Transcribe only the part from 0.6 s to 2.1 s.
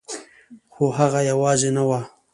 خو هغه یوازې نه وه